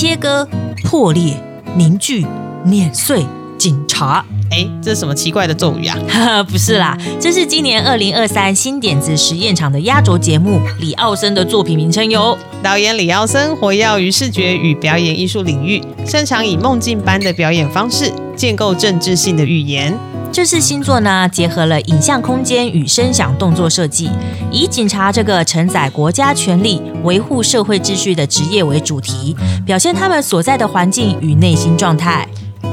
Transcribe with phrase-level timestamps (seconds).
[0.00, 0.48] 切割、
[0.84, 1.34] 破裂、
[1.74, 2.24] 凝聚、
[2.64, 3.26] 碾碎、
[3.58, 4.24] 警察。
[4.52, 5.98] 哎，这是什么奇怪的咒语啊？
[6.48, 12.38] 不是啦，这是今年二零二三新点子实验场的压轴节目李奥森的作品名称哟。
[12.62, 19.92] 导演李奥森活跃于视觉与表演艺术领域，擅长以梦境般的表演方式建构政治性的语言。
[20.30, 24.08] 这次新作呢，结合了影像空间与声响动作设计，
[24.52, 29.36] 以警察这个承载国家权力、维护社会秩序的职业为主题，
[29.66, 32.28] 表现他们所在的环境与内心状态。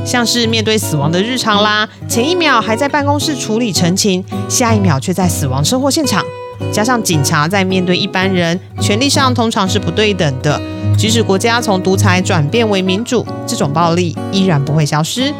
[0.05, 6.23] 像是面对死亡的日常啦，前一秒还在办公室处理陈情，下一秒却在死亡车祸现场。
[6.71, 10.59] 加上警察在面对一般人，权力上通常是不对等的。
[10.97, 15.33] 即使国家从独裁转变为民主，这种暴力依然不会消失。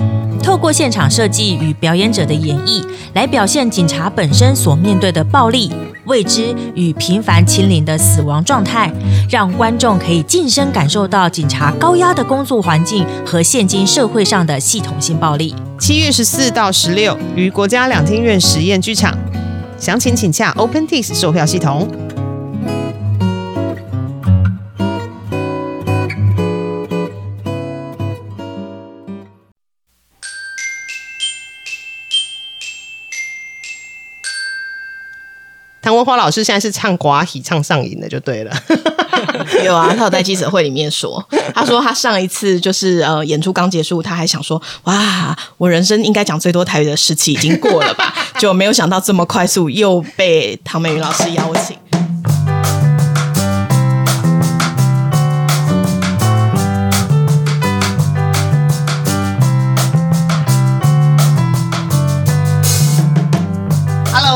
[0.44, 5.72] 透过现场设计与表演者的演绎，来表现警察本身所面对的暴力、
[6.06, 8.92] 未知与频繁亲临的死亡状态，
[9.30, 15.56] 让观众可以近身感受到警察高压的工作环境和现今社会上的系统性暴力。
[15.80, 19.18] 七月十四到十六，于国家两厅院实验剧场，
[19.78, 21.88] 详情请洽 OpenTix 售票系统。
[35.82, 38.52] 唐文华老师现在是唱寡喜唱上瘾的，就对了。
[39.64, 51.78] 有啊，他有在记者会里面说，他说他上一次就是呃演出刚结束，他还想说哇，我人生应该讲最多台语的时期已经过了吧， 就没有想到这么快速又被唐美云老师邀请。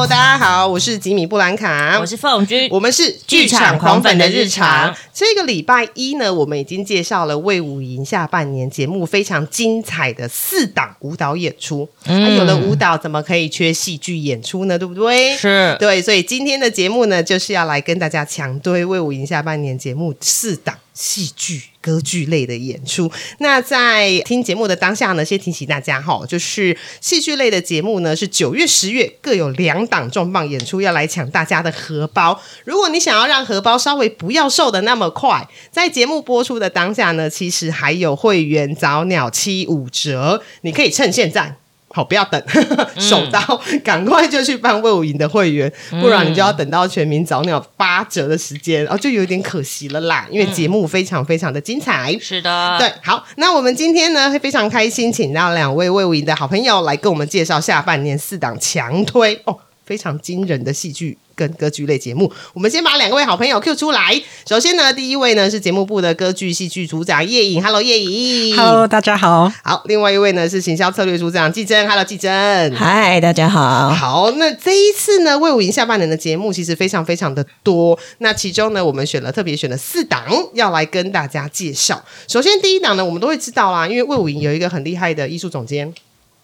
[0.08, 4.96] 大家好，我是吉米布兰卡，我是凤君，我们是剧场狂粉的日常。
[5.14, 11.88] 这个礼拜一呢，我们已经介绍了魏武营下半年节目非常精彩的四档舞蹈演出。
[12.06, 14.80] 嗯，有了舞蹈，怎么可以缺戏剧演出呢？
[14.80, 15.36] 对不对？
[15.36, 20.76] 是对，所以今天的节目呢，就是要来跟大家强推魏武营下半年节目四档。
[21.00, 23.10] 戏剧、歌剧类的演出。
[23.38, 32.38] 那在听节目的当下呢，先提醒大家哈，就是戏剧类的节目呢，是九月、十月各有两档重磅演出要来抢大家的荷包。
[32.66, 41.56] 如果你想要让荷包稍微不要瘦的那么快，在节目播出的当下呢，其实还有会员早鸟七五折，你可以趁现在。
[41.90, 42.42] 好，不要等，
[42.98, 43.40] 手刀，
[43.84, 50.28] 赶快就去办魏武营的会员，不然你就要等到全民早鸟八折的时间，然后就有点可惜了啦。
[50.30, 52.92] 因为节目非常非常的精彩，是的，对。
[53.04, 61.18] 好，那我们今天呢会非常开心，请到两位魏武营的好朋友来跟我们介绍下半年四档强推哦，非常惊人的戏剧。
[61.40, 64.22] 跟歌剧类节目，我们先把两位好朋友 Q 出来。
[64.46, 69.50] 首先呢，第一位呢是节目部的歌剧戏剧组长叶颖，Hello 叶颖，Hello 大家好。
[69.64, 73.90] 好，另外一位呢是行销策略组长季珍，Hello 季珍，嗨大家好。
[73.92, 82.04] 好，那这一次呢，魏武营下半年的节目其实非常非常的多，那其中呢，我们选了特别选了四档要来跟大家介绍。
[82.28, 85.94] 首先第一档呢，我们都会知道啦，因为魏武营有一个很厉害的艺术总监。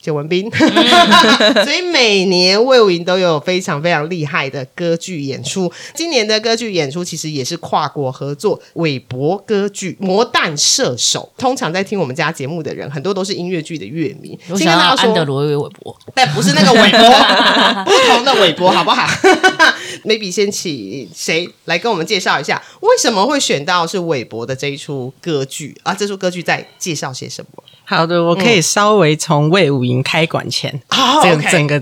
[0.05, 0.47] 谢文斌，
[1.65, 5.71] 所以每年魏武营都有非常非常厉害的歌剧演出。
[5.95, 11.31] 今年的歌剧演出其实也是跨国合作，韦伯歌剧《魔弹射手》。
[11.41, 14.37] 通常在听我们家节目的人，很多都是音乐剧的乐迷。
[14.49, 19.07] 先跟大家说，安德罗韦伯，但不是那个韦伯，不同的韦伯，好不好？
[20.05, 25.95] Maybe 先请谁来跟我们介绍一下，为什么会选到是韦伯的这一出歌剧啊？
[25.95, 27.63] 这出歌剧在介绍些什么？
[27.85, 30.81] 好的，我可以稍微从魏武营开馆前
[31.21, 31.79] 这个整个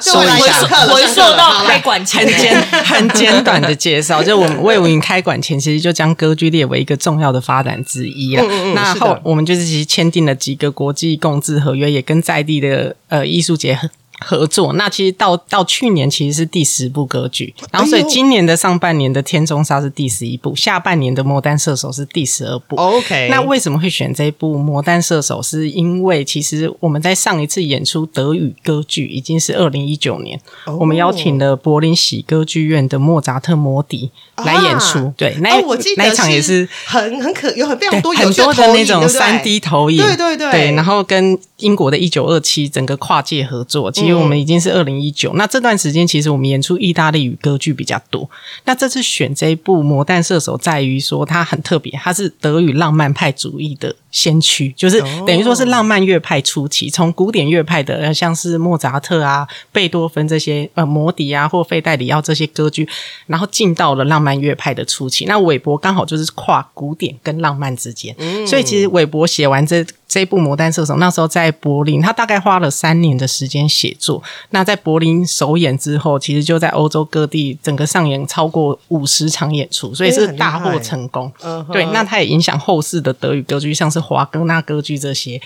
[0.00, 4.22] 说一下，回溯到开馆前，很 简很简短的介绍。
[4.22, 8.44] 就我们魏武营开馆前，其实就将歌剧列为一个重要的发展之一了。
[8.74, 13.78] 那后我们就是其实签订了几个国际共治合约，也跟在地的呃艺术节。
[14.20, 22.76] 合作，那其实到到去年其实是第十部歌剧，然后所以今年的上半年的《天中沙》是第十一部，下半年的《魔弹射手》是第十二部。
[22.76, 25.40] OK，那为什么会选这部《魔弹射手》？
[25.42, 30.40] 是因为其实我们在上一次演出德语歌剧已经是二零一九年，
[30.78, 34.10] 我们邀请了柏林喜歌剧院的莫扎特《摩笛》
[34.46, 35.12] 来演出。
[35.16, 43.92] 对，那我记得那一场也是很很可有很非常多很多的那种三 D 投影，对对对，对，然后跟英国的一九二七整个跨界合作。
[44.06, 48.28] 因为我们已经是二零一九，那这段时间其实我们演出意大利语歌剧比较多。
[48.64, 53.94] 那这次选这一部《魔弹射手》，在于说它很特别，它是德语浪漫派主义的。
[54.16, 62.88] 先驱，就是等于说是浪漫乐派初期，从古典乐派的像是莫扎特啊、贝多芬这些呃摩笛啊或费代里奥这些歌剧，
[63.26, 65.26] 然后进到了浪漫乐派的初期。
[65.26, 68.16] 那韦伯刚好就是跨古典跟浪漫之间，
[68.46, 69.84] 所以其实韦伯写完这。
[70.08, 74.22] 这部《魔弹射手》那时候在柏林，他大概花了三年的时间写作。
[74.50, 81.30] 那在柏林首演之后，其实就在欧洲各地整个上演超过五十场演出，所以是大获成功。
[81.72, 85.40] 对，那他也影响后世的德语歌剧，像是华格纳歌剧这些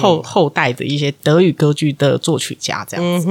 [0.00, 3.28] 后后代的一些德语歌剧的作曲家这样子。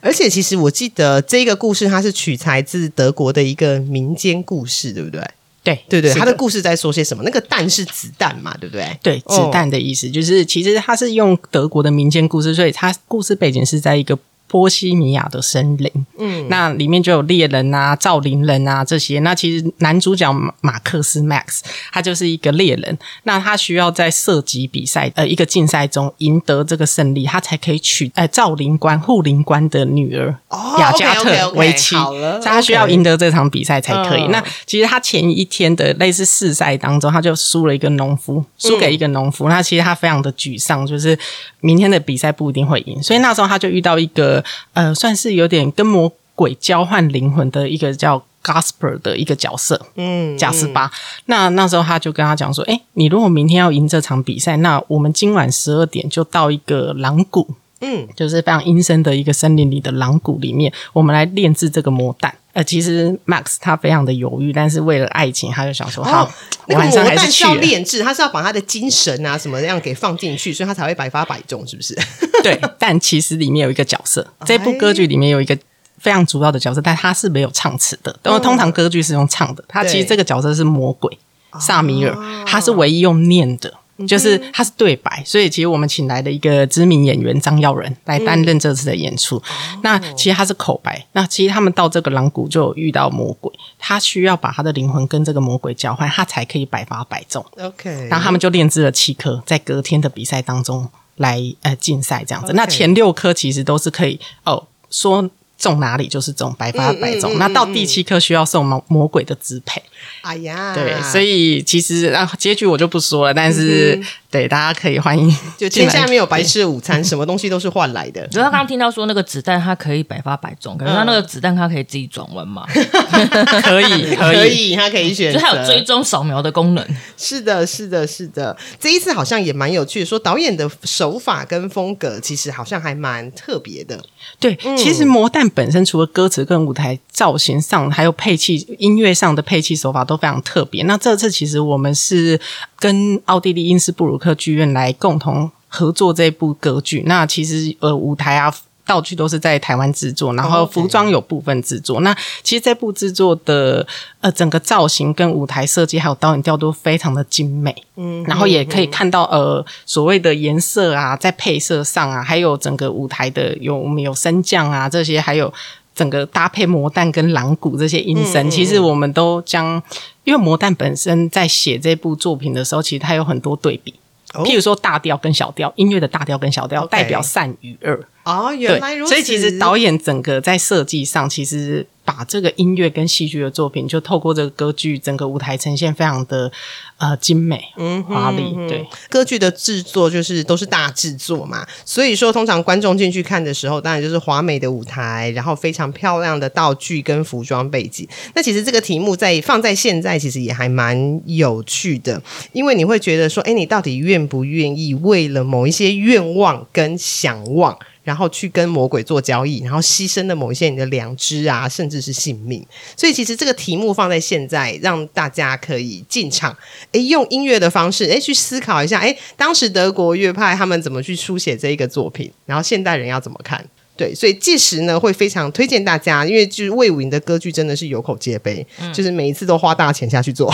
[0.00, 5.20] 而且，其实我记得这个故事，它是取材自德国的一个民间故事，对不对？
[5.64, 7.22] 对对对，他的故事在说些什么？
[7.24, 8.96] 那个蛋是子弹嘛，对不对？
[9.02, 14.16] 对，子弹的意思就是，其实他是用德国的民间故事，所以他故事背景是在一个。
[14.48, 19.18] 波西米亚的森林，嗯，那里面就有猎人啊、造林人啊这些。
[19.20, 21.60] 那其实男主角马克思 Max
[21.92, 30.34] 他就是一个猎人，那他需要在射击比赛呃一个竞赛中赢得这个胜利，他才可以娶呃造林官护林官的女儿
[30.78, 31.94] 雅加特为妻。
[32.42, 34.26] 他需要赢得这场比赛才可以。
[34.28, 39.46] 那其实他前一天的类似试赛当中，他就输了一个农夫，输给一个农夫。
[39.50, 41.18] 那其实他非常的沮丧，就是
[41.60, 43.02] 明天的比赛不一定会赢。
[43.02, 44.37] 所以那时候他就遇到一个。
[44.72, 50.90] 呃，算是有点跟魔鬼交换灵魂的一个叫 Gasper 的一个角色，嗯，贾斯巴。
[51.26, 57.46] 那那时候他就跟他讲说：“哎，你如果明天要赢这场比赛，那我们今晚十二点就到一个狼谷，
[57.80, 66.28] 嗯，就是非常阴森的一个森林里的狼谷里面，我们来炼制这个魔弹。”呃，其实 Max 他非常的犹豫，但是为了爱情，他就想说：“好，
[66.70, 71.96] 晚上还是去。”要炼制，他是要把他的精神啊什么样给放进去，所以他才会百发百中，是不是？
[72.42, 72.60] 对。
[72.76, 75.56] 但其实里面有一个角色，这部歌剧里面有一个
[75.98, 78.18] 非常主要的角色，但他是没有唱词的。
[78.24, 81.16] 因为通常歌剧是用唱的，他其实这个角色是魔鬼
[81.60, 83.72] 萨米尔，他是唯一用念的。
[84.06, 89.42] 就是他是对白，所以其实我们请来的一个知名演员张耀仁来担任这次的演出。
[89.82, 91.04] 那其实他是口白。
[91.12, 97.44] 那其实他们到这个狼谷就遇到魔鬼，他需要把他的灵魂跟这个魔鬼交换，他才可以百发百中。
[97.58, 102.52] OK，然后他们就炼制了七颗，在隔天的比赛当中来呃竞赛这样子。
[102.52, 105.28] 那前六颗其实都是可以哦说。
[105.58, 107.36] 中哪里就是种，百发百中。
[107.38, 109.82] 那到第七颗需要受魔魔鬼的支配。
[110.22, 114.00] 哎呀，对，所以其实啊，结局我就不说了，但是。
[114.30, 115.34] 对，大家可以欢迎。
[115.56, 118.26] 就天下没有白吃的午餐，什么东西都是换来的。
[118.28, 122.66] 主要刚刚听到说那个子弹它可以百发百中，可是它那个子弹它可以自己转弯吗？
[123.64, 126.86] 可以，可以，它可以选，就它有追踪扫描的功能。
[127.16, 128.54] 是的，是的，是的。
[128.78, 133.98] 这一次好像也蛮有趣，说导演的手法跟风格其实好像还蛮特别的。
[134.38, 140.82] 对，其实魔弹本身除了歌词跟舞台造型上，还有配器、音乐上的配器手法都非常特别。
[140.84, 142.38] 那这次其实我们是。
[142.78, 148.54] 跟奥地利因斯布鲁克剧院来共同合作这部歌剧，那其实呃舞台啊
[148.86, 152.00] 道具都是在台湾制作，然后服装有部分制作。
[152.00, 153.86] 那其实这部制作的
[154.20, 165.52] 呃整个造型跟舞台设计还有导演调度非常的精美，嗯，然后也可以看到呃所谓的颜色啊，在配色上啊，还有整个舞台的有我们有升降啊这些，还有。
[165.98, 169.82] 整个搭配魔弹跟狼骨这些音声，其实我们都将，
[170.22, 173.92] 因为魔弹本身在写这部作品的时候，其实它有很多对比，
[174.32, 177.98] 譬如说大调跟小调，音乐的大调跟小调代表善与恶。
[178.28, 179.10] 哦，原来如此。
[179.10, 181.86] 所以其实导演整个在设计上，其实。
[182.08, 186.50] 把这个音乐跟戏剧的作品，就透过这个歌剧，整个舞台呈现非常的
[186.96, 188.54] 呃精美、嗯华丽。
[188.66, 198.08] 对，歌剧的制作就是都是大制作嘛，所以说通常观众进去看的时候，当然就是华美的舞台，然后非常漂亮的道具跟服装背景。
[198.34, 202.22] 那其实这个题目在放在现在，其实也还蛮有趣的，
[202.54, 207.78] 因为你会觉得说，哎，你到底愿不愿意为了某一些愿望跟想望？
[208.08, 212.64] 然后去跟魔鬼做交易，然后牺牲了某一些你的良知啊，甚至是性命。
[212.96, 216.56] 所以其实这个题目放在现在，让大家可以进场，
[216.92, 223.62] 诶，用音乐的方式，诶，去思考一下，诶，当时德国乐派他们怎么去书写这一个作品，然后现代人要怎么看？
[223.94, 230.50] 对，所以届时呢，会非常推荐大家，因为就是魏武营的歌剧真的是有口皆碑，就是每一次都花大钱下去做，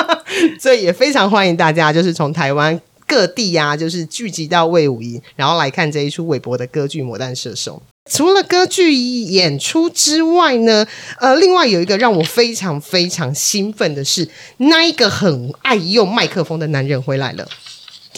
[0.60, 2.78] 所以也非常欢迎大家，就是从台湾。
[3.10, 7.82] 各地呀，就是聚集到魏武营，然后来看这一出韦伯的歌剧《魔弹射手》。
[8.08, 10.86] 除了歌剧演出之外呢，
[11.18, 17.48] 呃，另外有一个让我非常非常兴奋的是，那一个很爱用麦克风的男人回来了。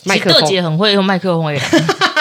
[0.04, 1.60] 麦克风姐很会用麦克风耶，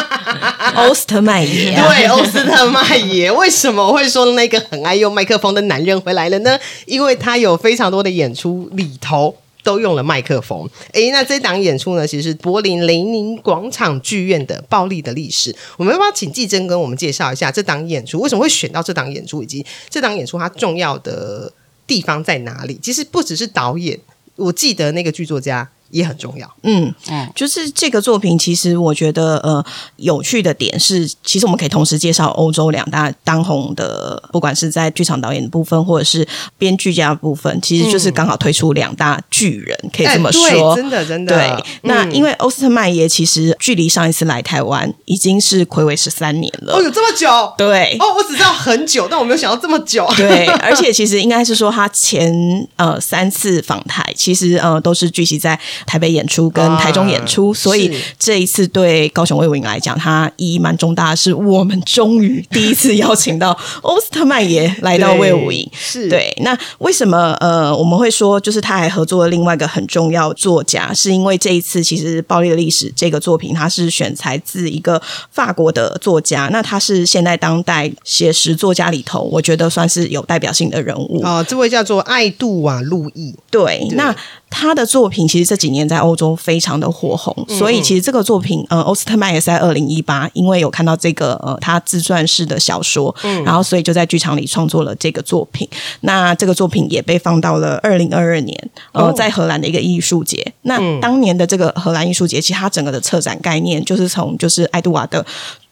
[0.75, 3.30] 欧斯特麦耶，对，欧斯特麦耶。
[3.30, 6.58] 为什么会说那个很爱用麦克风的男人回来了呢？
[6.86, 9.36] 因为他有非常多的演出里头。
[9.63, 10.70] 都用了麦克风。
[10.94, 15.56] 诶，那这档演出呢，其实是柏林雷宁广场剧院的暴力的历史。
[15.77, 18.20] 我们要不要请季真跟我们介绍一下这档演出？
[18.20, 21.51] 为什么会选到这档演出，以及这档演出它重要的
[21.86, 22.80] 地方在哪里？
[22.82, 24.00] 其实不只是导演，
[24.36, 25.70] 我记得那个剧作家。
[25.91, 29.63] 也很重要，嗯嗯，就是这个作品，其实我觉得呃
[29.98, 41.36] 有趣的点是，其实我们可以同时介绍欧洲两大当红的，不管是在剧场导演的部分，或者是编剧家的部分，其实就是刚好推出两大巨人，可以这么说，真的真的。
[41.36, 47.53] 对，那因为欧斯特曼耶其实距离上一次来台湾已经是暌违十三年了，哦，有这么久？
[47.57, 50.07] 对，哦，我只知道很久，但我没有想到这么久。
[50.15, 52.33] 对， 而且其实应该是说他前
[52.77, 55.60] 呃三次访台，其实呃都是聚集在。
[55.85, 65.69] 台北演出跟台中演出，所以这一次对高雄魏武营来讲，它意义蛮重大的是，我们终于第一次邀请到欧斯特曼也来到魏武营。
[65.73, 81.45] 是对，那为什么呃我们会说，就是他还合作了另外一个很重要作家，是因为这一次其实《暴力的历史》这个作品，它是选材自一个法国的作家，那他是现代当代写实作家里头，我觉得算是有代表性的人物哦。
[81.47, 84.15] 这位叫做爱杜瓦路易，对，那。
[84.51, 93.15] 他的作品其实这几年在欧洲非常的火红，所以其实这个作品，呃，欧斯特曼也是在二零一八，因为有看到这个呃他自传式的小说，
[93.46, 95.67] 然后所以就在剧场里创作了这个作品。
[96.01, 100.53] 那这个作品也被放到了二零二二年，呃，在荷兰的一个艺术节。
[100.63, 105.25] 那当年的这个荷兰艺术节，其实它整个的策展概念就是从就是爱杜瓦的。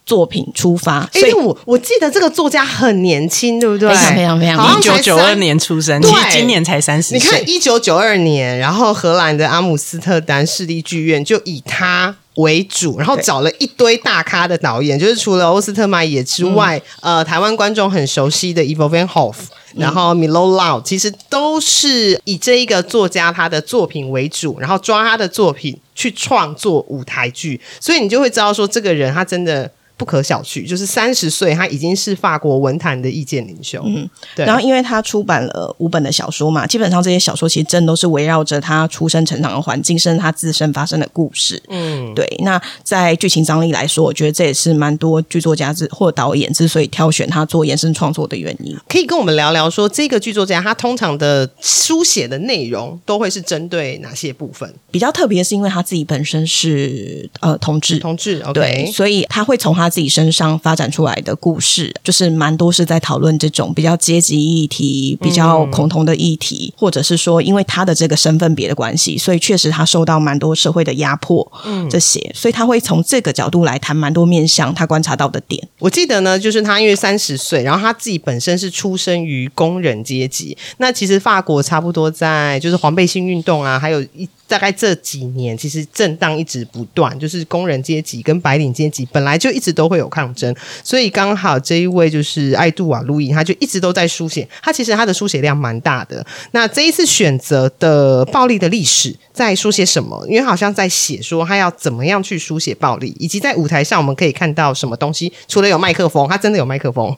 [0.10, 3.88] 作品出发，所以我我记得这个作家很年轻，对不对？
[3.90, 7.14] 非常非常非常，一九九二年出生，其实今年才三十。
[7.14, 19.36] 你看，一九九二年，然后荷兰的阿姆斯特丹市立剧院就以他为主，然后找了一堆大咖的导演，就是除了欧斯特曼也之外，呃，台湾观众很熟悉的 Ivo Van Hof，
[19.76, 29.70] 然后 Milo Lau，其实都是以这一个作家他的作品为主，然后抓他的作品去创作舞台剧，所以你就会知道说，这个人他真的。
[30.00, 33.84] 不可小觑，就是三十岁，他已经是法国文坛的意见领袖。
[33.86, 34.46] 嗯，对。
[34.46, 41.62] 然后，因为他出版了五本的小说嘛，基本上这些小说其实真都是围绕着他出生成长的环境，甚至他自身发生的故事。
[41.68, 42.26] 嗯，对。
[42.46, 48.74] 那在剧情张力来说，我觉得这也是蛮多剧作家之或导演之所以挑选他做延伸创作的原因。
[48.88, 54.74] 可以跟我们聊聊说，这个剧作家他通常的书写的内容都会是针对哪些部分？
[54.92, 59.89] 比较特别是因为他自己本身是呃同志，同志对，所以他会从他。
[59.90, 75.68] 自己身上发展出来的故事，就是蛮多是在讨论这种比较阶级议题、比较恐同的议题，或者是说，因为他的这个身份别的关系，所以确实他受到蛮多社会的压迫，嗯，这些，所以他会从这个角度来谈蛮多面向他观察到的点。
[75.80, 84.28] 我记得呢，就是他因为三十岁，然后他自己本身是出生于工人阶级，那其实法国差不多在就是黄背心运动啊，还有一。
[84.50, 90.54] 大概这几年，其实震荡一直不断，就是工人阶级跟白领阶级本来就一直都会有抗争，
[90.84, 96.26] 所以刚好这一位就是爱杜瓦路易，他就一直都在书写，他其实他的书写量蛮大的。
[96.52, 100.26] 那这一次选择的暴力的历史在书写什么？
[100.28, 105.32] 因为好像在写说他要怎么样去书写暴力，以及在舞台上我们可以看到什么东西？
[105.48, 107.16] 除了有麦克风，他真的有麦克风。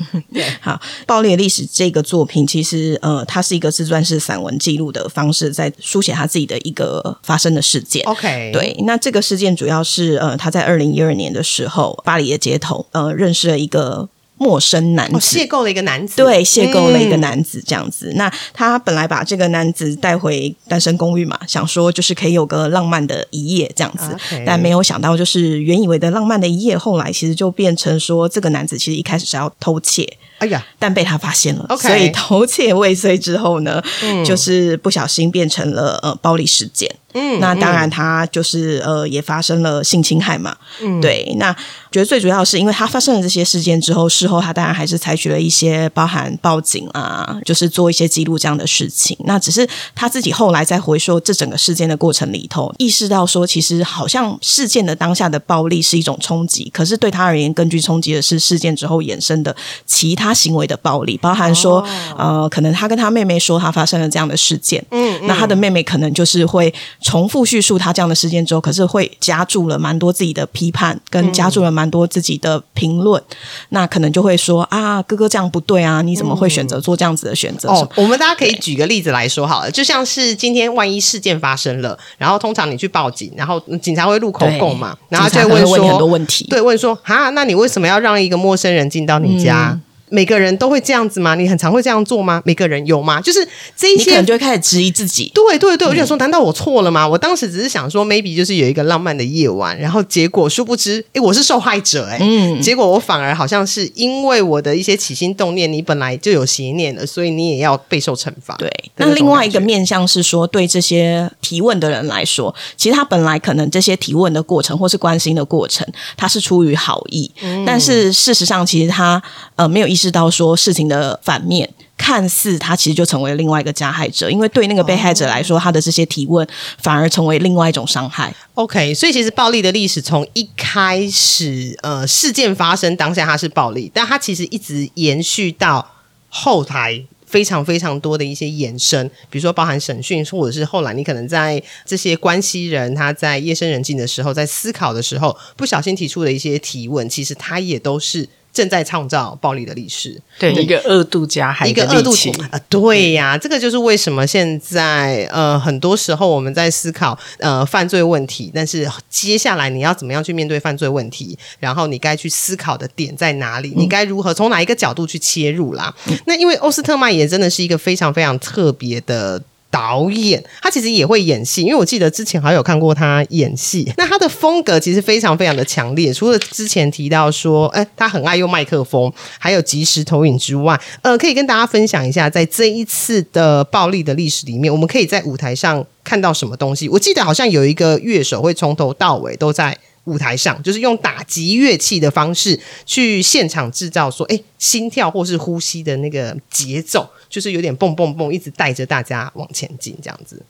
[0.60, 6.58] 好，暴力历史这个作品其实呃，它是一个自传式散文记录的方式，在书写他自己的。
[6.64, 18.12] 一个发生的事件，OK，对，那这个事件主要是呃，他在二零一二年的时候，巴黎的街头呃，认识了一个陌生男子，邂逅了一个男子，对，邂逅了一个男子这样子。
[18.16, 30.18] 那他本来把这个男子带回单身公寓嘛，想说就是可以有个浪漫的一夜这样子，但没有想到就是原以为的浪漫的一夜，后来其实就变成说这个男子其实一开始是要偷窃。
[30.38, 30.66] 哎呀！
[30.80, 33.80] 但被他发现了，所以偷窃未遂之后呢，
[34.26, 36.92] 就是不小心变成了呃暴力事件。
[37.14, 40.56] 嗯，那当然他就是呃也发生了性侵害嘛。
[40.82, 41.32] 嗯，对。
[41.38, 41.54] 那
[41.92, 49.16] 觉得最主要是因为他发生了这些事件之后，事后他当然还是采取了一些包含报警啊，就是做一些记录这样的事情。
[49.20, 59.54] 那只是他自己后来在回说这整个事件的过程里头，意识到说其实好像事件的当下的暴力是一种冲击，可是对他而言，根据冲击的是事件之后衍生的
[59.86, 60.24] 其他。
[60.24, 66.72] 他行为的暴力，包含说，呃，可能他跟他妹妹说他发生了这样的事件，嗯，那他的妹妹可能就是会
[67.04, 73.22] 重复叙述他这样的事件之后，可是会加注了蛮多自己的批判，跟加注了蛮多自己的评论，
[73.68, 77.68] 那可能就会说啊，哥哥这样不对啊，你怎么会选择做这样子的选择？
[77.68, 89.78] 哦，我们大家可以举个例子来说好了，就像是今天万一事件发生了，然后通常你去报警，然后警察会录口供嘛，然后就会问说很多问题，对，问说啊，那你为什么要让一个陌生人进到你家？
[90.08, 91.34] 每个人都会这样子吗？
[91.34, 92.40] 你很常会这样做吗？
[92.44, 93.20] 每个人有吗？
[93.20, 93.46] 就是
[93.76, 95.30] 这一你可些能就会开始质疑自己。
[95.34, 97.06] 对对对，我就想说，难道我错了吗？
[97.06, 108.54] 我当时只是想说，maybe 就是有一个浪漫的夜晚，然后结果殊不知，哎，我是受害者、诶，嗯结果我反而好像是因为我的一些起心动念，你本来就有邪念了，所以你也要备受惩罚。
[108.56, 119.22] 对，那另外一个面向是说，对这些提问的人来说，其实他本来可能这些提问的过程或是关心的过程，他是出于好意，嗯但是事实上，其实他
[119.56, 121.72] 呃没有意识到说事情的反面。
[121.96, 126.46] 看似他其实就成为另外一个加害者，因为对那个被害者来说，他的这些提问
[126.82, 128.34] 反而成为另外一种伤害。
[128.54, 135.88] OK，所以其实暴力的历史从一开始，呃，事件发生当下它是暴力，但它其实一直延续到
[136.28, 137.04] 后台。
[137.24, 150.18] 非常非常多的一些延伸，比如说包含审讯，或者是后来你可能在这些关系人他在夜深人静的时候，在思考的时候，不小心提出的一些提问，其实他也都是正在创造暴力的历史。
[150.38, 165.94] 对一个二度加害一个二度的利器啊、呃对呀，这个就是为什么现在呃很多时候我们在思考呃犯罪问题，但是接下来你要怎么样去面对犯罪问题，然后你该去思考的点在哪里，你该如何从哪一个角度去切入啦？
[166.26, 169.42] 那因为欧斯特曼也真的是一个非常非常特别的。
[169.74, 173.92] 导演他其实也会演戏，因为我记得之前还有看过他演戏。
[173.98, 186.88] 那他的风格其实非常非常的强烈，除了之前提到说，哎，他很爱用麦克风，还有即时投影之外，呃，可以跟大家分享一下，在这一次的暴力的历史里面，我们可以在舞台上看到什么东西。
[186.88, 189.76] 我记得好像有一个乐手会从头到尾都在。
[190.04, 200.42] 舞台上就是用打击乐器的方式去现场制造说，哎，心跳或是呼吸的那个节奏，就是有点蹦蹦蹦，一直带着大家往前进这样子。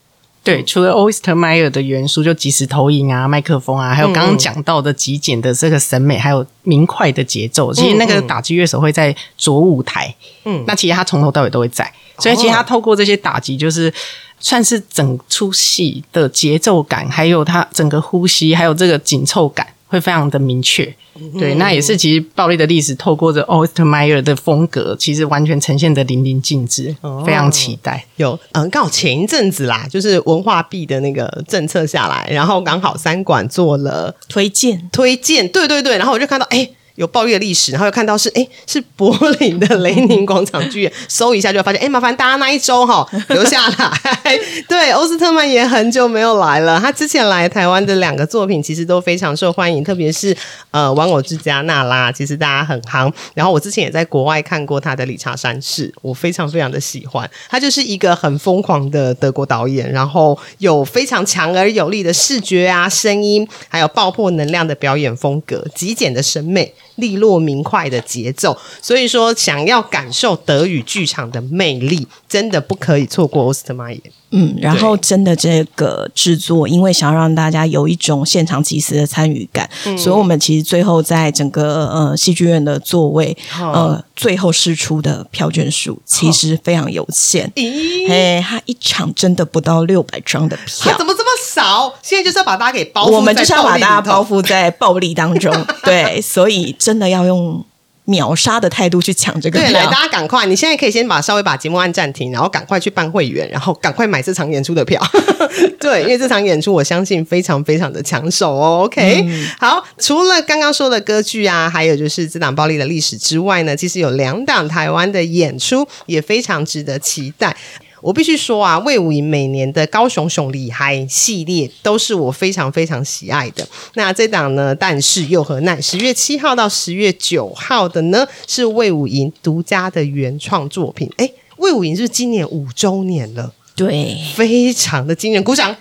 [0.42, 7.72] 对，除了 Oyster Meyer 的元素，就即时投影啊、麦克风啊，还有刚刚讲到的极简的这个审美，还有明快的节奏。
[7.72, 13.90] 其实那个打击乐手会在左舞台，嗯，那其实他从头到尾都会在，所以其实他透过这些打击，就是
[14.38, 19.66] 算是整出戏的节奏感，还有他整个呼吸，还有这个紧凑感。
[19.86, 20.92] 会非常的明确，
[21.38, 28.04] 对，那也是其实暴力的历史透过这 Oyster Meyer 的风格，其实完全呈现的淋漓尽致，非常期待。
[28.16, 36.68] 有，嗯，刚好前一阵子啦，就是文化币的那个政策下来，然后刚好三馆做了推荐推荐，对对对，然后我就看到，哎。
[36.96, 44.00] 有暴力的历史，然后又看到是哎是柏林的雷宁广场剧院，搜一下就发现哎麻烦大家那一周哈留下来。
[44.68, 50.36] 对，欧斯特曼也很久没有来了，他之前来台湾的两个作品其实都非常受欢迎，特别是
[50.70, 53.12] 呃玩偶之家娜拉，其实大家很夯。
[53.34, 57.28] 然后我之前也在国外看过他的理查三世，我非常非常的喜欢。
[57.48, 66.72] 他就是一个很疯狂的德国导演，然后有非常强而有力的视觉啊、声音，还有爆破能量的表演风格，极简的审美。
[66.96, 74.00] 利落明快的节奏，所以说想要感受德语剧场的魅力，真的不可以错过欧斯特玛耶。
[74.36, 87.48] 嗯，然后真的这个制作，因为想要让大家有一种现场即时的参与感，所以我们其实最后在整个呃戏剧院的座位，呃，最后试出的票券数其实非常有限。
[87.54, 91.23] 咦，哎，他一场真的不到六百张的票，怎么这么
[91.54, 91.94] 少？
[92.02, 95.54] 现在就是要把大家给包，我们就是要把大家包覆在暴力当中。
[95.84, 97.64] 对，所以真的要用。
[98.06, 100.44] 秒杀的态度去抢这个对，来大家赶快！
[100.44, 105.02] 你现在可以先把稍微把节目按暂停，然后赶快去办会员，然后赶快买这场演出的票。
[105.80, 108.82] 对，因为这场演出我相信非常非常的抢手哦。
[108.84, 117.56] OK，、嗯、好，除了刚刚说的歌剧啊，还有就是这档暴力的历史之外呢，其实有两档台湾的演出也非常值得期待。
[118.04, 123.66] 我必须说啊，魏武营每年的高雄熊厉害系列都是我非常非常喜爱的。
[123.94, 131.10] 那这档呢，但是又何奈十月七号到十月九号的呢，是魏武营独家的原创作品。
[131.16, 135.74] 哎，魏武营是今年五周年了，对，非常的惊人，鼓掌。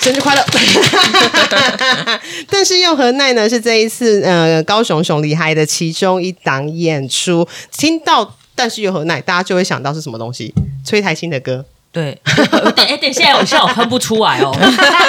[0.00, 0.46] 生日快乐！
[2.48, 10.52] 但是又何奈呢是这一次呃高雄熊厉害的其中一档演出，听到但是又何奈，大家就会想到是什么东西？
[10.84, 11.64] 崔台青的歌。
[11.98, 12.16] 对，
[12.76, 14.54] 等哎等，现在我现在我哼不出来哦，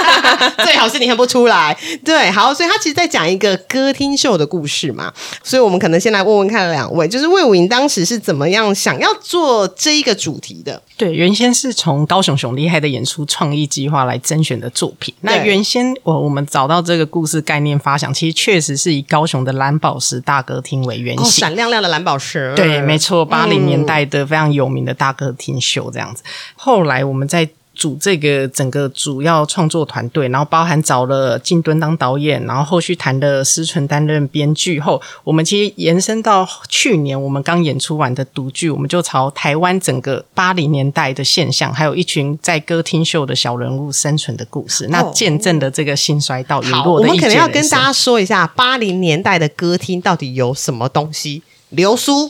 [0.66, 1.78] 最好是你哼不出来。
[2.04, 10.82] 对，好，所以他其实在讲一个歌厅秀的故事嘛，所以我们可能先来问问看两位，就是魏武营当时是怎么样想要做这一个主题的？
[10.98, 15.14] 对，原先是从高雄熊厉害的演出创意计划来甄选的作品。
[15.22, 22.52] 那原先我我们找到这个故事概念发想，其实确实是以高雄的蓝宝石大歌厅为原型，哦、闪亮亮的蓝宝石。
[22.56, 26.24] 对，没错，八零年代的非常有名的大歌厅秀这样子。
[26.56, 51.44] 后来我们在组这个整个主要创作团队，然后包含找了金敦当导演，然后后续谈的思纯担任编剧后，我们其实延伸到去年我们刚演出完的独剧，我们就朝台湾整个八零年代的现象，还有一群在歌厅秀的小人物生存的故事，那见证的这个兴衰到落我们可能要跟大家说一下，八零年代的歌厅到底有什么东西？
[51.70, 52.30] 流苏、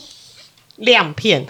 [0.76, 1.44] 亮片，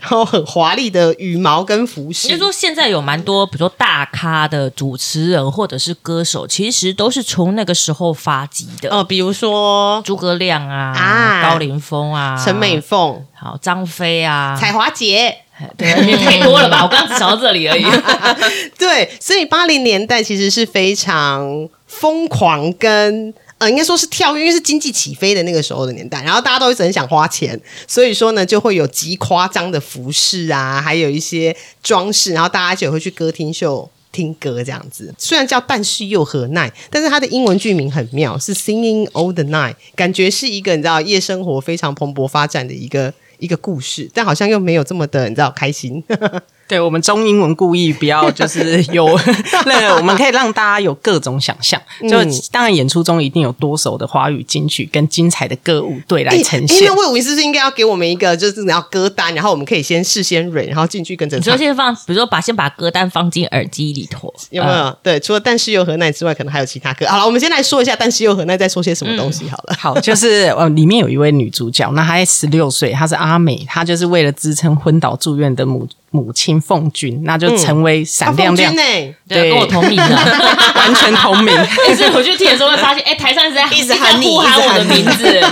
[0.00, 2.28] 然后很华丽的羽毛跟服饰。
[2.28, 8.88] 应该说，现在有蛮多，比如说大咖的主持人或者是歌手，其实都是从那个时候发迹的。
[8.90, 15.36] 哦，比如说诸葛亮啊，啊高凌风啊，陈美凤、好张飞啊，彩华姐。
[15.78, 16.82] 对，因为太多了吧？
[16.82, 17.84] 我刚刚只想到这里而已。
[18.78, 23.32] 对，所以八零年代其实是非常疯狂跟。
[23.58, 35.14] 呃，应该说是跳跃，因为是经济起飞的那个时候的年代，然后大家都一直很想花钱，所以说呢，就会有极夸张的服饰啊，还有一些装饰，然后大家就会去歌厅秀听歌这样子。
[35.16, 46.04] 虽然叫但是又何奈，但是它的英文剧名很妙，是 Singing All the Night，感觉是一个你知道夜生活非常蓬勃发展的一个一个故事，但好像又没有这么的你知道开心。
[46.68, 49.06] 对我们中英文故意不要就是有
[49.66, 51.80] 那个，我们可以让大家有各种想象。
[52.02, 52.18] 就
[52.50, 56.94] 当然演出中一定有多首的华语金曲跟精彩的歌舞队来呈哎，现那。
[56.96, 64.74] 魏武是不是应该要给我们一个就是你要歌单，然后我们可以先事先蕊，然后进去跟着你说，先放，比如说把先把歌单放进耳机里头，有没有？
[64.74, 67.06] 呃对，除了但是又何奈之外，可能还有其他歌。
[67.06, 69.76] 好了，我们先来说一下但是又何奈在说些什么东西好了。
[69.78, 78.82] 好，就是呃，里面有一位女主角，那她十六岁，她是阿美，她就是为了支撑昏倒住院的母母亲凤君，那就成为闪亮亮，呢？
[79.28, 80.04] 对，跟我同名的。
[80.76, 81.54] 完全同名。
[81.86, 85.44] 但是我去听的时候会发现，哎，台上一直在一直喊你呼喊我的名字。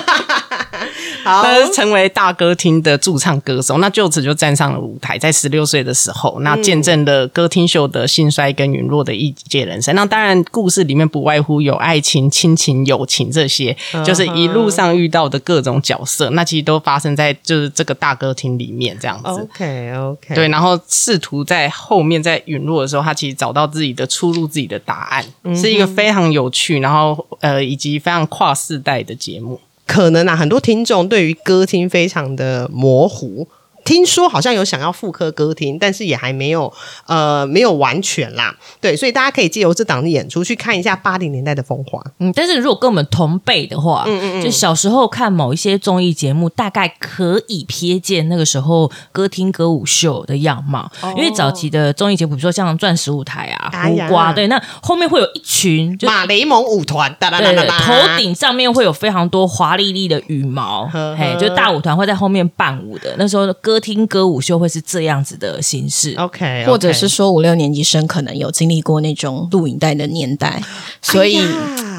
[1.25, 5.19] 好，那成为大歌厅的驻唱歌手，那就此就站上了舞台。
[5.19, 9.95] 在十六岁的时候，那见证了歌厅秀的兴衰跟陨落的一届人生。
[9.95, 16.29] 那当然，故事里面不外乎有爱情、亲情、友情这些，就是一路上遇到的各种角色。
[16.31, 19.29] 那其实都发生在就是这个大歌厅里面这样子。
[19.29, 25.25] OK OK，对，然后试图在后面在陨落的时候，他其实找到自己的出路、自己的答案，
[25.57, 29.59] 是一个非常有趣，然后呃，以及非常跨世代的节目。
[29.87, 33.49] 可能啊，很多听众对于歌厅非常的模糊。
[33.85, 36.73] 听说好像有想要复刻歌厅，但是也还没有
[37.07, 38.55] 呃没有完全啦。
[38.81, 42.03] 对，所以大家可以借由这档的演出去看一下八零年代的风华。
[42.19, 50.91] 嗯，但是如果跟我们同辈的话，嗯嗯就小时候看某一些综艺节目，大概可以瞥见那个时候歌厅歌舞秀的样貌。
[51.17, 56.09] 因为早期的综艺节目，比如说像钻石舞台啊、哎胡瓜，对，那后面会有一群就。
[56.09, 63.15] 马雷蒙舞团，哒哒哒哒哒，头顶上面会有非常多华丽丽的羽毛，呵呵嘿，就大舞团会在后面伴舞的。
[63.19, 66.15] 那时候歌厅歌舞秀会是这样子的形式。
[66.17, 70.63] OK，或者是说五六年级生可能有经历过那种录影带的年代，
[71.03, 71.41] 所以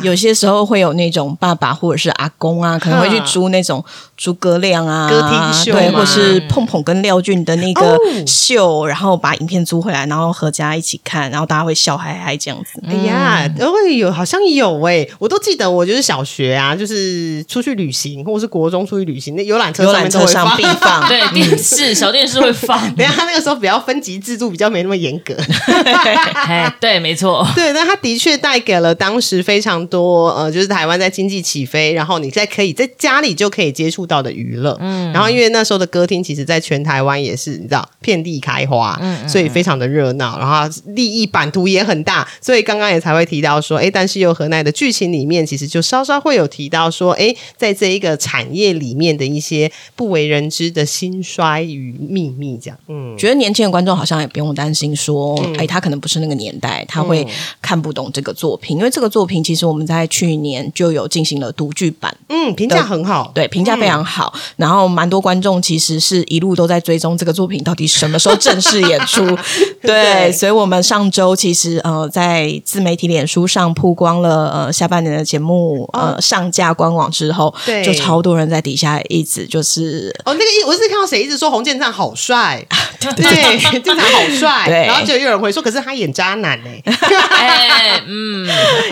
[0.05, 3.83] 有些时候会有那种爸爸或者是阿公啊，可能会去租那种
[4.15, 7.97] 诸葛亮啊歌厅秀或是碰碰跟廖俊的那个哦。
[8.27, 12.81] 秀，然后把影片租回来，然后合家一起看，然后大家会笑嗨嗨这样子。
[12.87, 25.33] 哎呀，然后有好像有哎、我都记得，我就是小学啊，就是出去旅行，或者是国中出去旅行，那游览车游上面都会览车上放必放， 对，电视小电视会放，等一下他那个时候比较分级制度比较没那么严格，
[26.45, 27.47] 哎，对，没错。
[27.55, 57.25] 对，但他的确带给了当时非常多呃，就是台湾在经济起飞，然后你在可以在家里就可以接触到的娱乐，嗯，然后因为那时候的歌厅其实在全台湾也是你知道遍地开花，嗯，所以非常的热闹，然后利益版图也很大，所以刚刚也才会提到说，哎，但是又何奈的剧情里面其实就稍稍会有提到说，哎，在这一个产业里面的一些不为人知的兴衰与秘密，这样，嗯，觉得年轻的观众好像也不用担心说，哎，他可能不是那个年代，他会
[57.61, 64.33] 看不懂这个作品，因为这个作品其实我们在去年就有进行了独剧版，嗯，评价很好，对，评价非常好。
[64.55, 69.23] 然后蛮多观众其实是一路都在追踪这个作品到底什么时候正式演出。
[69.81, 77.83] 对对，所以我们上周其实呃在自媒体脸书上曝光了呃下半年的节目呃上架官网之后，对。
[77.83, 82.65] 就超多人在底下一直就是哦，那个一我是看到谁一直说洪建章好帅，
[83.15, 84.05] 对，建章好
[84.39, 84.85] 帅，对。
[84.87, 86.69] 然后就有人会说，可是他演渣男呢、
[87.29, 88.47] 哎，嗯，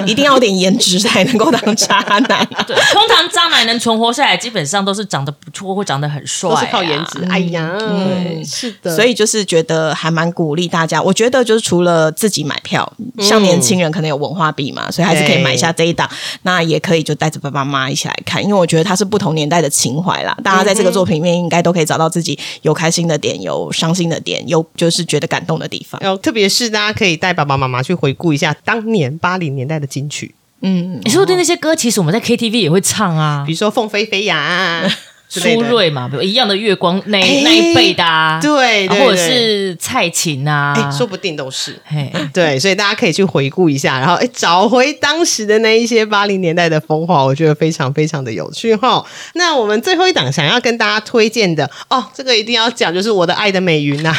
[0.06, 2.48] 一定要有点颜值才能够当渣男。
[2.68, 7.24] 对，通常渣男能存活下来，基本上都是长得不错或长得很帅、啊，都是靠颜值。
[7.30, 11.02] 哎呀，嗯是的，所以就是觉得还蛮鼓励大家。
[11.02, 16.10] 我觉得就是除了自己买票，像年轻人可能有文化币嘛，所以还是可以买一下这一档。
[16.44, 20.38] 那也可以就带着爸爸妈妈一起来看，因为我觉得它是不同年代的情怀啦。
[20.44, 26.02] 大家在这个作品里面应该都可以找到自己有开心的点，有伤心的点，有就是觉得感动的地方。
[26.04, 33.52] 哦，特别是大家可以带爸爸妈妈去回顾一下当年八零年代的金曲，嗯，你说不对那些歌，其实我们在 KTV 也会唱啊比。
[33.54, 34.90] 如说《凤飞飞》呀。
[35.40, 41.80] 苏芮嘛，比如一样的月光那、哎那一辈的啊，对对或者是蔡琴啊，哎，说不定都是。
[41.86, 49.04] 嘿，对，所以大家可以去回顾一下，然后哎，找回当时的那一些八零年代的风华，我觉得非常非常的有趣哈。
[49.34, 54.16] 那我们最后一档想要跟大家推荐的哦，这个一定要讲，就是我的爱的美云呐、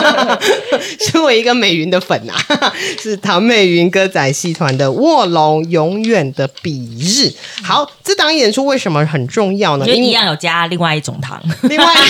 [1.00, 2.34] 身为一个美云的粉呐、
[3.00, 7.26] 是唐美云歌仔戏团的《卧龙永远的比日》。
[7.62, 9.86] 好，这档演出为什么很重要呢？
[9.86, 11.86] 因为就一样有加另外一种糖，另外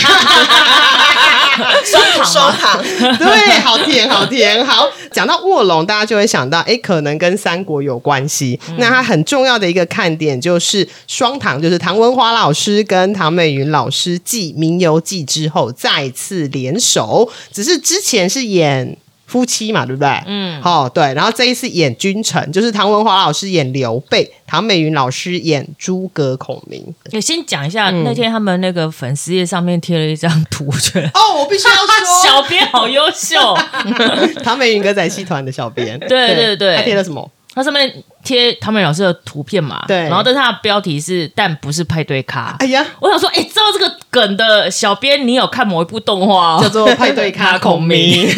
[1.84, 2.82] 双糖吗双糖，
[3.18, 4.64] 对，好甜，好甜。
[4.64, 8.58] 好，讲到卧龙，大家就会想到，哎，可能跟三国有关系。
[8.78, 18.96] 那它很重要的一个看点就是双糖，就是唐文华老师跟唐美云老师继《名游记》之后再次联手，只是之前是演。
[19.30, 20.08] 夫妻嘛，对不对？
[20.26, 21.14] 嗯，好、对。
[21.14, 26.84] 然后这一次演君臣，就是唐文华老师演刘备，唐美云老师演诸葛孔明。
[27.12, 33.38] 你先讲一下，那天他们那个粉丝页上面贴了一张图，我觉得哦，我必须要说， 小编好优秀。
[34.42, 37.30] 唐美云歌仔戏团的小编， 对对对他贴了什么？
[37.54, 37.92] 他上面
[38.30, 42.54] 贴唐美老师的图片嘛，对然后但是它的标题是“但不是派对咖”。
[42.60, 48.28] 哎呀，我想说，哎，知道这个梗的小编，你有看某一部动画、哦、叫做派对咖 孔明。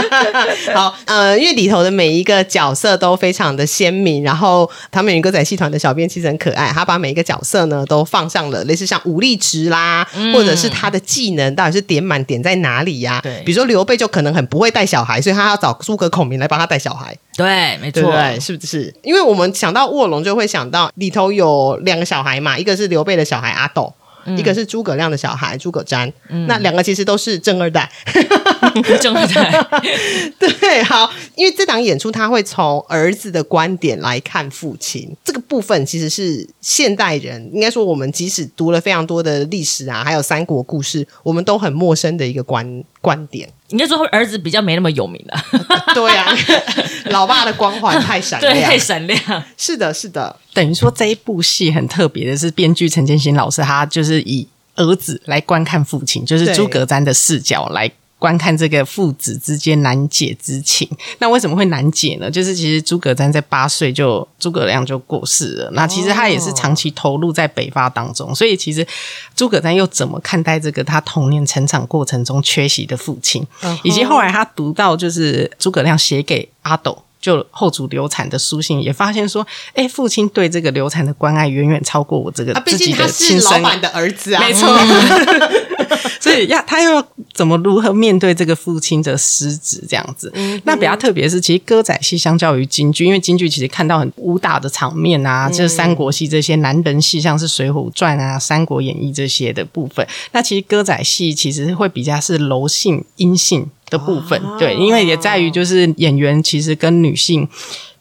[0.74, 17.16] 好，呃，因为里头的每一个角色都非常的鲜明，然后唐美云歌仔戏团的小编其实很可爱，他把每一个角色呢都放上了类似像武力值啦，或者是他的技能到底是点满点在哪里呀、对比如说刘备就可能很不会带小孩，所以他要找诸葛孔明来帮他带小孩。
[17.36, 18.12] 对，没错？
[18.38, 18.92] 是不是？
[19.02, 23.92] 因为我们想到卧龙，就会想到里头有两个小孩嘛，一个是刘备的小孩阿斗。
[24.36, 26.12] 一个是诸葛亮的小孩诸葛瞻，
[26.46, 27.90] 那两个其实都是正二代。
[29.00, 29.66] 正在
[30.38, 43.48] 对，好，因为这档演出他会从儿子的观点来看父亲这个部分，其实是现代人应该说，我们即使读了非常多的历史啊，还有三国故事，我们都很陌生的一个观观点。
[43.68, 45.44] 应该说儿子比较没那么有名了，
[45.94, 46.26] 对啊，
[47.06, 48.78] 老爸的光环太闪 对，亮太。
[48.78, 49.44] 闪亮。
[49.56, 57.90] 是的，是的，等于说这一部戏很特别的是，编剧陈建新老师他就是以儿子来观看父亲，就是对诸葛瞻的视角来。
[58.20, 62.30] 观看这个父子之间难解之情，那为什么会难解呢？
[62.30, 68.86] 就是其实诸葛瞻在八岁就诸葛亮就过世了，那其实他也是长期投入在北伐当中，所以其实
[69.34, 73.44] 诸葛瞻又怎么看待这个他童年成长过程中缺席的父亲，
[73.82, 77.02] 以及后来他读到就是诸葛亮写给阿斗。
[77.20, 84.68] 就后主流产的书信，也发现说，哎，父亲对这个流产的关爱远远超过我这个自己的亲生老板的儿子啊，没错，
[86.18, 90.32] 所以要他又要怎么如何面对这个父亲的失职这样子？
[90.64, 100.06] 那比较特别是，其实歌仔戏相较于京剧，因为京剧其实看到很武打的场面啊，就是三国戏这些男人戏，像是《水浒传》啊、《三国演义》这些的部分。
[100.32, 107.46] 那其实歌仔戏其实会比较是柔性、阴性的部分，对，因为也在于就是演员其实跟女性。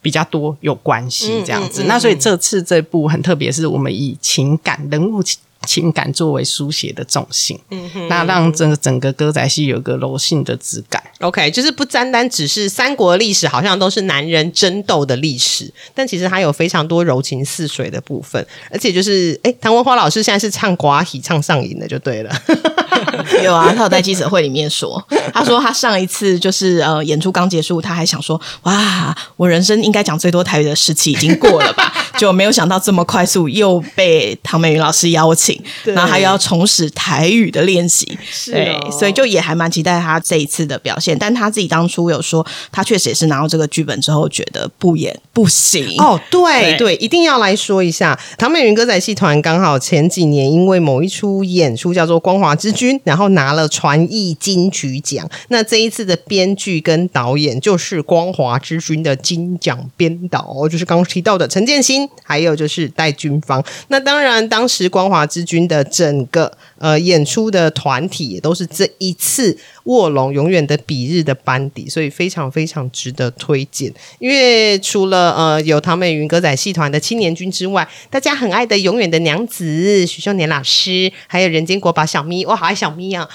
[0.02, 5.22] 比较多有关系这样子，那所以这次这部很特别，是我们以情感人物
[5.66, 11.02] 情情感作为书写的重心，嗯哼那让整个整个歌仔戏有个柔性的质感。
[11.22, 22.32] OK，就是不单单只是三国历史，好像都是男人争斗的历史，但其实它有非常多柔情似水的部分，而且就是，哎，唐文华老师现在是唱寡喜唱上瘾的，就对了。
[23.44, 25.02] 有啊，他有在记者会里面说，
[25.34, 31.94] 他说他上一次就是呃演出刚结束，他还想说，哇，我人生应该讲最多台语的时期已经过了吧？
[32.18, 35.49] 就没有想到这么快速又被唐美云老师邀请，
[35.84, 41.18] 对然后还要重拾台语的练习，是对哦，所以就也还蛮期待他这一次的表现。
[41.18, 55.30] 但他自己当初有说，他确实也是拿到这个剧本之后，觉得不演不行哦，对对对，一定要来说一下，唐美云歌仔戏团刚好前几年因为某一出演出叫做《光华之君》，然后拿了传艺金曲奖。
[55.50, 63.64] 那这一次的编剧跟导演就是《光华之君》的金奖编导，就是刚刚提到的陈建新，还有就是戴军芳。
[63.88, 73.92] 那当然，当时《光华之君》的整个呃演出的团体也都是这一次卧龙永远的比日的班底，所以非常非常值得推荐。
[74.20, 83.28] 因为除了呃有唐美云歌仔戏团的青年军之外，大家很爱的永远的娘子许秀年老师，还有人间国宝小咪，我好爱小咪啊，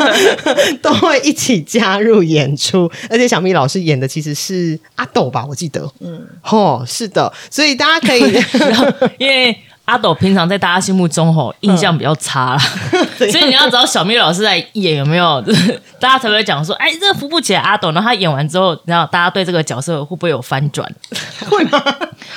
[0.80, 2.90] 都会一起加入演出。
[3.10, 8.22] 而且小咪老师演的其实是阿斗吧，我记得，嗯，哦，是的，所以大家可以。
[9.18, 12.58] 因为阿斗平常在大家心目中吼印象比较差啦，
[13.18, 15.42] 所以你要知道小咪老师来演有没有，
[16.00, 17.90] 大家才会讲说，哎，这扶不起来阿斗。
[17.92, 20.88] 然后他演完之后，然后大家对这个角色会不会有翻转？
[21.50, 21.82] 会吗？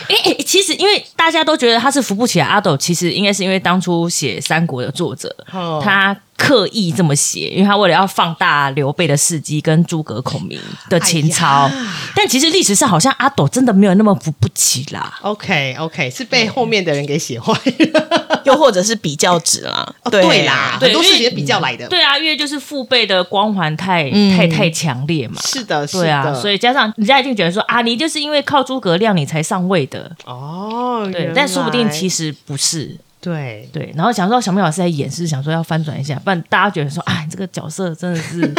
[0.10, 5.34] 哎，其实因为大家都觉得他是扶不起来阿斗，其实应该是因为当初写三国的作者
[5.84, 6.16] 他。
[6.38, 11.70] 刻意这么写，因为他为了要放大刘备的事迹跟诸葛孔明的情操，
[12.14, 15.18] 但其实历史上好像阿斗真的没有那么扶不起啦。
[15.22, 17.54] OK OK，是被后面的人给写坏
[17.94, 19.96] 了， 又或者是比较值啦。
[20.12, 21.88] 对啦，很多事情比较来的。
[21.88, 25.42] 对啊，因为就是父辈的光环太太太强烈嘛。
[25.42, 31.10] 是的，对啊，所以加上人家一定觉得说啊，你就是因为靠诸葛亮你才上位的哦。
[31.12, 32.98] 对，但说不定其实不是。
[33.26, 38.42] 对对，然后想说小明老师在演，是想说要翻转一下，不然大家觉得说，哎，这个角色真的是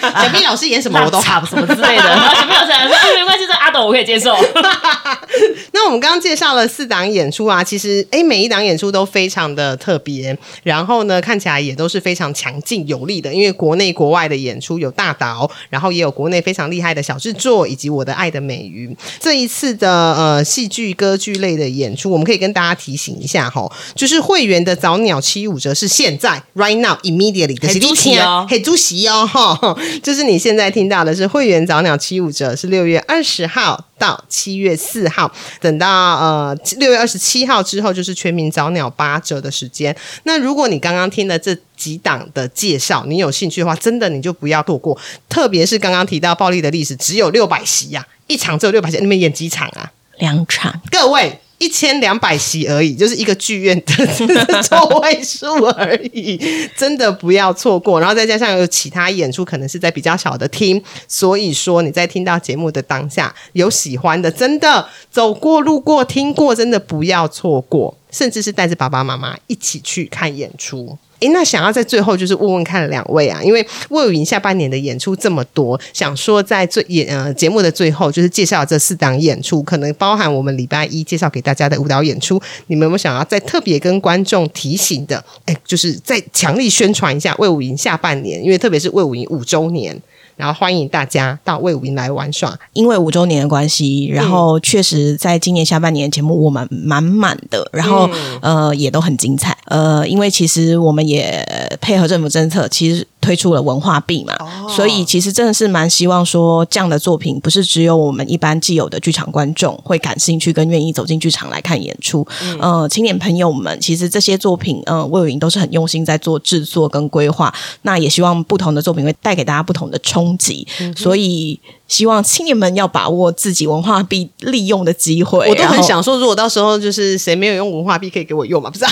[0.00, 2.04] 小明老师演什么我都 差什么之类的。
[2.06, 4.34] 然后小明老师说，啊，没关系，斗我可以接受。
[5.72, 18.94] 那我们刚刚介绍了四档演出啊，其实哎，每一档演出都非常的特别，然后呢，看起来也都是非常强劲有力的，因为国内国外的演出有大导，然后也有国内非常厉害的小制作，以及我的爱的美云。
[19.20, 24.22] 这一次的呃戏剧歌剧类的演出，我们可以跟大家提醒一下哈，就是。
[24.32, 33.61] 会员的早鸟七五折，是现在 right now immediately 的黑主席哦，嘿主席哦哈，就是你现在听到的是会员早鸟七五折，是六月二十号
[33.98, 39.94] 到七月四号，等到呃六月二十七号之后，就是全民早鸟八折的时间。
[40.24, 44.96] 那如果你刚刚听的这几档的介绍，你有兴趣的话，真的你就不要错过，
[45.28, 49.92] 特别是刚刚提到暴力的历史，只有六百席呀，一场只有六百席，你们演几场啊？
[50.18, 51.40] 两场，各位。
[51.62, 55.46] 一千两百席而已，就是一个剧院的座位数
[55.76, 56.36] 而已，
[56.76, 58.00] 真的不要错过。
[58.00, 70.96] 然后再加上有其他演出，可能是在比较小的厅，所以说你在听到节目的当下，有喜欢的，真的走过路过听过，真的不要错过，甚至是带着爸爸妈妈一起去看演出。
[71.18, 85.24] 诶，那想要在最后就是问问看两位啊，因为魏武营下半年的演出这么多，想说在最演呃节目的最后，就是介绍这四档演出，可能包含我们礼拜一介绍给大家的舞蹈演出，你们有没有想要再特别跟观众提醒的？
[85.46, 89.96] 诶，就是再强力宣传一下魏武营下半年，因为特别是魏武营五周年。
[90.42, 101.46] 然后欢迎大家到魏武营来玩耍，因为五周年的关系，然后确实在今年下半年节目我们满满的，然后呃也都很精彩，呃，因为其实我们也
[101.80, 103.06] 配合政府政策，其实。
[103.22, 104.36] 推出了文化币嘛，
[104.68, 112.26] 所以其实真的是蛮希望说这样的作品不是只有我们一般既有的剧场观众会感兴趣跟愿意走进剧场来看演出。
[112.60, 117.54] 呃，青年朋友们，其实这些作品，呃，魏伟莹都是很用心在做制作跟规划。
[117.82, 121.58] 那也希望不同的作品会带给大家不同的冲击，所以。
[121.88, 125.46] 希望青年们要把握自己文化币利用的机会。
[125.46, 128.70] 我都很想说，如果到时候就是谁没有用文化币，可以给我用嘛？
[128.70, 128.86] 不是，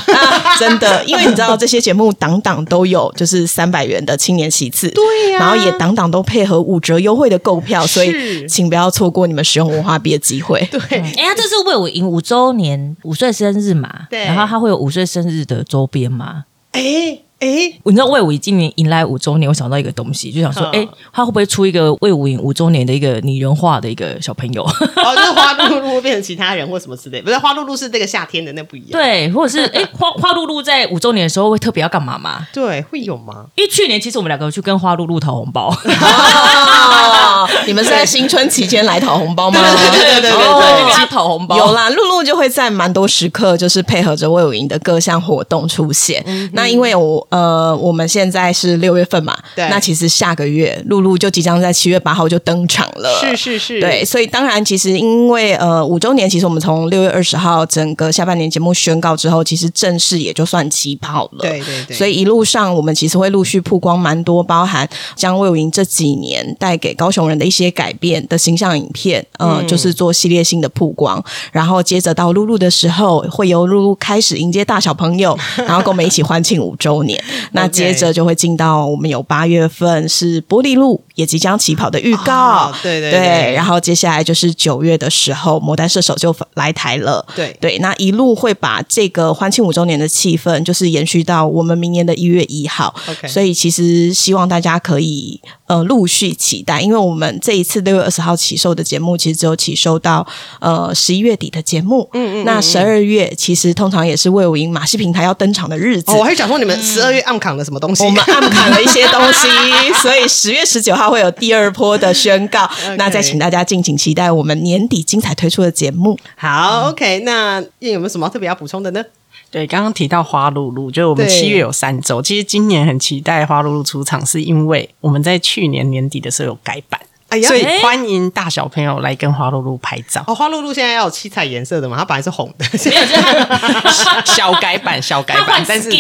[0.58, 10.60] 真的，因为你知道这些节目档档都有，就是三百元的青年席次，对呀，然后也档档都配合五折优惠的购票，所以请不要错过你们使用文化币的机会。
[10.70, 14.06] 对，哎呀，这是为我赢五周年五岁生日嘛？
[14.10, 16.44] 对，然后他会有五岁生日的周边吗？
[16.72, 17.20] 哎。
[17.40, 24.62] 哎，你知道魏武营今年迎来五周年，我想到一个东西，就想说，哎，他会不会出一个魏武营五周年的一个拟人化的一个小朋友？
[24.62, 28.90] 哦，就是花露露变成其他人或什么之类，不是花露露是这个夏天的那不一样。
[28.92, 32.46] 对，或者是哎，花花露露在五周年的时候会特别要干嘛吗？
[32.52, 33.46] 对，会有吗？
[33.54, 35.74] 因为去年其实我们两个去跟花露露讨红包，
[37.66, 39.58] 你们是在新春期间来讨红包吗？
[39.62, 41.56] 对对对对对，给他讨红包。
[41.56, 46.22] 有啦，露露就会在蛮多时刻就是配合着魏武营的各项活动出现。
[46.52, 47.26] 那因为我。
[47.30, 77.19] 呃，我们现在是六月份嘛，对，那其实下个月露露就即将在七月八号就登场了，是是是，对，所以当然其实因为呃五周年，其实我们从六月二十号整个下半年节目宣告之后，其实正式也就算起跑了，对对对，所以一路上我们其实会陆续曝光蛮多，包含将魏武营这几年带给高雄人的一些改变的形象影片，嗯，就是做系列性的曝光，然后接着到露露的时候，会由露露开始迎接大小朋友， 然后跟我们一起欢庆五周年。
[77.52, 81.02] 那接着就会进到我们有八月份是玻璃路。
[81.20, 82.70] 也即将起跑的预告。
[82.70, 87.24] 哦对对对对然后接下来就是九月的时候，《魔丹射手》就来台了。
[87.36, 92.94] 对对，那一路会把这个欢庆五周年的气氛，就是延续到我们明年的一月一号。
[93.06, 100.26] OK 所以其实希望大家可以呃陆续期待，因为我们这一次六月二十号起售的节目，其实只有起售到
[100.60, 102.08] 呃十一月底的节目。
[102.14, 106.12] 嗯嗯那十二月其实通常也是魏武营马戏平台要登场的日子。
[106.12, 108.04] 哦，我还想说你们十二月暗扛了什么东西？
[108.04, 109.48] 我们暗砍了一些东西，
[110.00, 112.70] 所以十月十九号会有第二波的宣告。
[112.96, 116.18] 那再请大家敬请期待我们年底精彩推出的节目。
[116.36, 119.04] 好，OK，那燕有没有什么特别要补充的呢？
[119.50, 122.22] 对，刚刚提到花露露，就是我们七月有三周。
[122.22, 127.00] 其实今年很期待花露露出场，是因为我们在去年年底的时候有改版，
[127.30, 130.22] 哎呀所以欢迎大小朋友来跟花露露拍照。
[130.28, 131.96] 哦，花露露现在要有七彩颜色的嘛？
[131.96, 135.90] 它本来是红的，没有，就是小改版，小改版但是，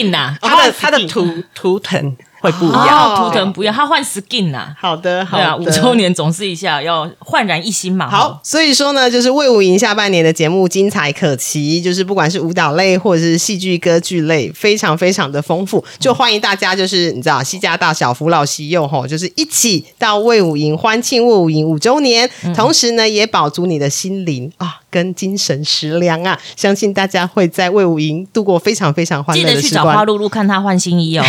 [0.40, 3.14] 它的它的图图腾会不一样。
[3.14, 4.74] 哦，图腾不一样，他换 skin 呐。
[4.78, 8.08] 好的，好的，对啊，五周年总是一下要焕然一新嘛。
[8.10, 30.04] 好，，所以说呢，就是魏武营下半年的节目精彩可期，就是不管是舞蹈类或者是戏剧歌剧类，非常非常的丰富，就欢迎大家就是你知道，西家大小、扶老西幼吼，就是一起到魏武营欢庆魏武营五周年，同时呢也饱足你的心灵啊跟精神食粮啊，相信大家会在魏武营度过非常非常欢记乐的时光记得去找花。
[30.04, 31.24] 露露看她换新衣哦。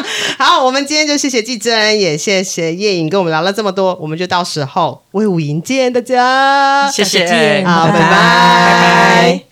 [0.38, 9.42] 好，我们今天就谢谢季珍，也谢谢叶颖跟我们聊了这么多，我们就到时候威武营见大家，谢谢，好，拜拜，拜拜。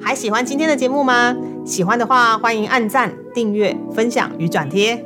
[0.00, 1.36] 还喜欢今天的节目吗？
[1.66, 5.04] 喜欢的话，欢迎按赞、订阅、分享与转贴。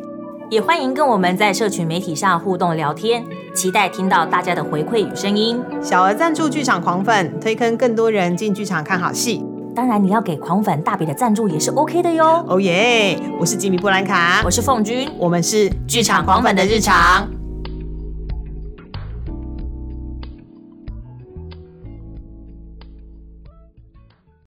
[0.48, 3.24] 也欢迎跟我们在社群媒体上互动聊天，
[3.54, 5.58] 期待听到大家的回馈与声音。
[5.82, 9.42] 小额赞助剧场狂粉，推坑更多人进剧场看好戏。
[9.74, 12.44] 当然，你要给狂粉大笔的赞助也是 OK 的哟。
[12.46, 13.18] 哦耶！
[13.40, 17.26] 我是吉米布兰卡，我是凤君，我们是剧场狂粉的日常。